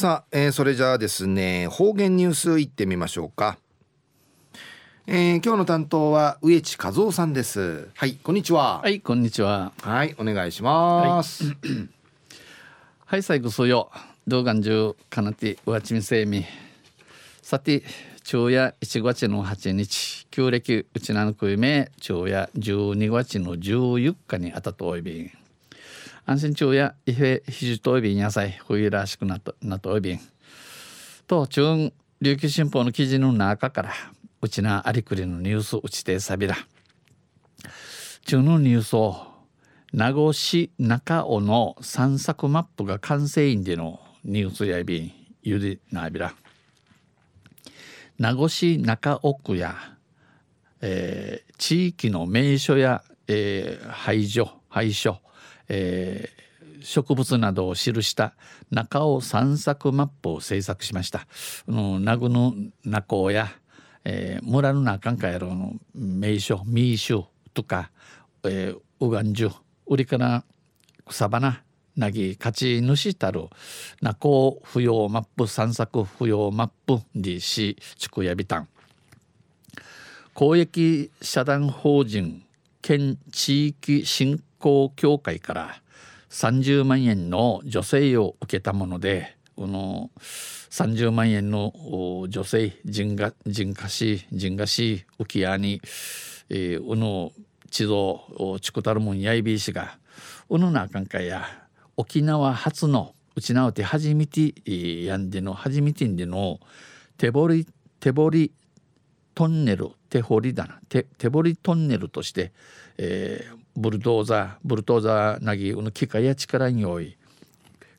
[0.00, 3.58] さあ、えー、それじゃあですね方言ニュースいってみましょうか、
[5.06, 7.90] えー、今日の担当は植地和夫さんです。
[7.94, 8.80] はいこんにちは。
[8.80, 9.72] はいこんにちは。
[9.82, 11.44] はいお願いします。
[11.44, 11.54] はい、
[13.04, 13.90] はい、最後そうよ。
[14.26, 16.46] 動画中かなてわちみせみ。
[17.42, 17.82] さて
[18.24, 20.26] 昼夜1月の8日。
[20.30, 25.39] 旧暦うちなのくいめ昼夜12月の14日にあたとおいびん
[26.30, 30.20] 安心中や伊平ひじといびん野菜冬らしくなとなといびん
[31.26, 31.90] と中
[32.20, 33.92] 琉球新報の記事の中から
[34.40, 36.54] うちなありくりのニュースうちてさびら
[38.26, 39.26] 中のニュースを
[39.92, 45.12] 名護市中尾の散策マップが完成員でのニュースやびん
[45.42, 46.32] ゆでなびら
[48.20, 49.74] 名護市中尾区や、
[50.80, 55.20] えー、地域の名所や、えー、廃所廃所
[55.70, 58.34] えー、植物などを記した
[58.70, 61.26] 中尾散策マップを制作しました。
[61.66, 63.48] 名具の中尾や、
[64.04, 67.22] えー、村の中かやろの名所民衆
[67.54, 67.90] とか、
[68.44, 69.52] えー、ウガンジュ
[69.86, 70.44] 売りから
[71.06, 71.62] 草花
[71.96, 73.48] なぎ勝ち主たる
[74.00, 78.68] 中尾不要マップ散策不要マップにし地区やびたん
[80.34, 82.42] 公益社団法人
[82.80, 85.82] 県地域振興協会から
[86.30, 90.10] 30万円の助成を受けたものでこの
[90.70, 91.72] 30万円の
[92.32, 95.80] 助成人が人化し人がし浮き屋に、
[96.48, 97.32] えー、うの
[97.70, 99.98] 地蔵チクタルモンやいびいしが
[100.48, 101.44] うのなあかんかや
[101.96, 104.52] 沖縄初のうちなうて初めて
[105.04, 106.60] やんでの初めてんでの
[107.16, 107.66] 手掘り
[107.98, 108.52] 手掘り
[109.34, 112.52] トンネル手掘りだな手手掘りトンネルとして、
[112.98, 117.16] えー、ブルドーザーブルドーザーなぎうの機械や力におい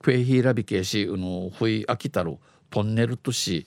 [0.00, 2.38] クエヒーラビケシうのふい飽きたる
[2.70, 3.66] トンネルとし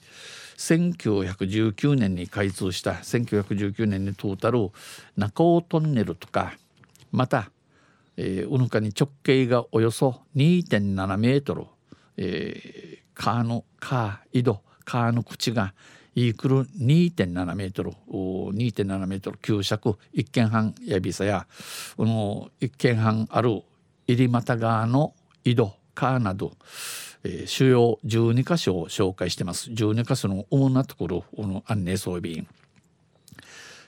[0.56, 4.70] 1919年に開通した1919年にトータル
[5.16, 6.54] 中尾トンネルとか
[7.12, 7.50] また、
[8.16, 11.64] えー、うぬかに直径がおよそ2.7メートル、
[12.16, 15.74] えー、川の川井戸川の口が
[16.14, 21.46] イークル2.7メートル2.7メートル旧尺一軒半やびさや
[21.96, 23.62] この一軒半ある
[24.06, 26.52] 入俣川の井戸川など、
[27.22, 29.70] えー、主要12箇所を紹介してます。
[29.70, 32.48] 12箇所の主なところの安寧装備員。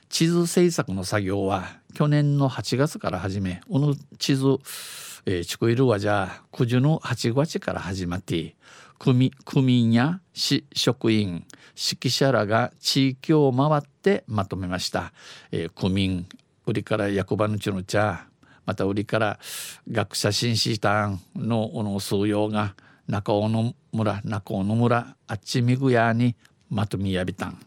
[0.09, 4.59] 地図制作の作業は去年の8月から始めこの地図
[5.25, 8.55] えー、チコイルはじゃあ九十の8月から始まって
[8.99, 11.45] 組区民や市職員
[11.75, 15.13] 指揮者らが地域を回ってまとめました、
[15.51, 16.27] えー、区民
[16.65, 18.27] 売りから役場のちの茶
[18.65, 19.39] また売りから
[19.89, 22.75] 学者紳士団のの数用が
[23.07, 26.35] 中尾の村中尾の村あっちみぐやに
[26.69, 27.59] まとめやびたん。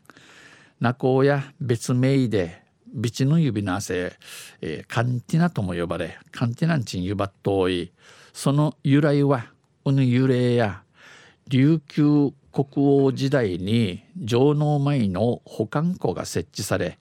[0.80, 2.62] 中尾や別名で
[2.96, 4.16] ビチの指の汗、
[4.62, 7.92] えー、カンティナとも呼ばれカンティナンチンユバット多い。
[8.32, 9.52] その由来は
[9.84, 10.82] うぬ幽霊や
[11.48, 16.98] 琉球国王時代に城能米の保管庫が設置され、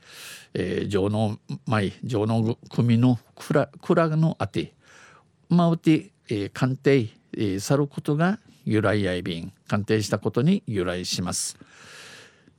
[0.53, 4.73] えー、城能米城能組の蔵蔵のあて
[5.47, 11.57] まうて、えー、鑑定、えー、さることが由来やいびん鑑定したことに由来します。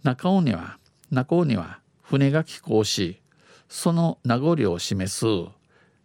[0.03, 0.79] 中尾には
[1.11, 3.21] 中尾には船が寄港し
[3.69, 5.25] その名残を示す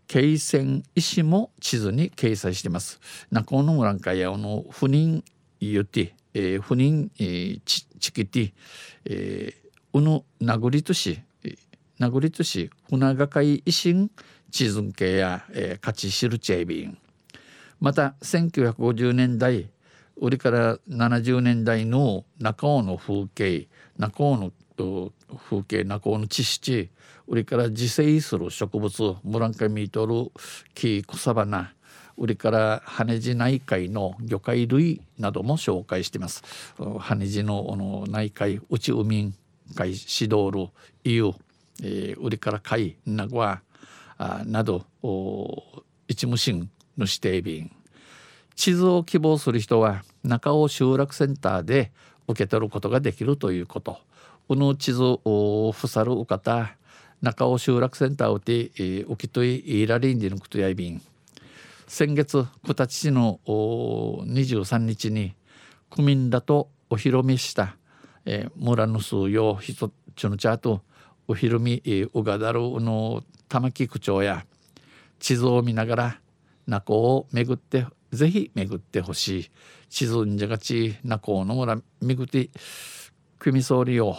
[0.08, 3.00] 経線石も地図に掲載しています。
[3.32, 5.24] 中尾の村かやの不妊
[5.62, 8.54] 言って、えー、不妊、えー、ちちきて、
[9.06, 11.22] えー、うぬ名残とし
[11.98, 14.10] 名残とし船がかい維新
[14.50, 16.98] 地図系や、えー、勝ち知るチェービン。
[17.80, 19.70] また1950年代
[20.18, 23.68] 売りから70年代の中尾の風景
[23.98, 24.52] 中尾の
[25.50, 26.90] 風景中尾の地質
[27.28, 30.32] 売りから自生する植物ムランカミトル
[30.74, 31.74] 木草花
[32.18, 36.44] 売りから羽地内海の魚介類なども紹介しています。
[36.78, 39.34] 羽地のの内海内海
[39.76, 40.70] 海シドール
[41.04, 41.32] イユ、
[41.82, 43.62] えー、売りから貝名古屋
[44.46, 44.86] など
[46.08, 47.72] 一無心の指定便。
[48.56, 51.92] 地図を希望する人は中尾集落センターで
[52.28, 53.98] 受け取ることができるということ。
[54.52, 56.76] この地図をふさるお方
[57.22, 61.02] 中尾集落センターをて、えー、おきといいらりんでのことやいびん。
[61.88, 65.36] 先月九立市の23日に
[65.90, 67.78] 区民らとお披露目した、
[68.26, 70.82] えー、村の数用人ちのチャート
[71.30, 74.46] お披露目、えー、うがだるの玉木区長や
[75.22, 76.20] 地図を見ながら
[76.68, 79.52] 中尾を巡ってぜひ巡ってほしい。
[79.88, 82.50] 地図んじゃがちなこうの村みぐて
[83.40, 84.18] 組総理を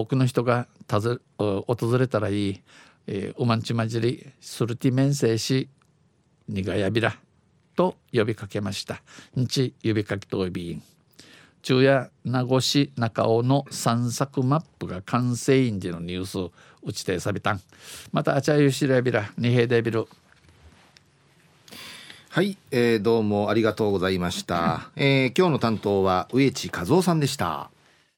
[0.00, 2.60] 多くの人がたず訪れたらいい、
[3.06, 5.68] えー、おまんちまじりするて面せし
[6.48, 7.18] にがやびら
[7.76, 9.02] と呼びかけました。
[9.34, 10.82] 日呼びかけとびん。
[11.62, 16.52] 昼夜名護市中尾の散策マップが完成印でのニュース
[16.82, 17.60] 打ちてさびたん。
[18.12, 20.08] またあちゃゆしらびら二平でびる
[22.30, 27.70] はい、えー、どうもありがとうございました、えー、今日の担当は植地和夫さんでした。